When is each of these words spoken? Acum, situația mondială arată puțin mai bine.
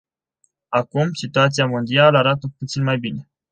Acum, 0.69 1.13
situația 1.13 1.65
mondială 1.65 2.17
arată 2.17 2.47
puțin 2.57 2.83
mai 2.83 2.97
bine. 2.97 3.29